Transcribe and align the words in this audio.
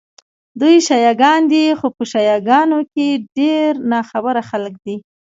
دوی 0.59 0.75
شیعه 0.87 1.13
ګان 1.21 1.41
دي، 1.51 1.65
خو 1.79 1.87
په 1.95 2.03
شیعه 2.11 2.37
ګانو 2.47 2.79
کې 2.93 3.07
ډېر 3.37 3.71
ناخبره 3.91 4.41
خلک 4.49 4.73
دي. 4.85 4.95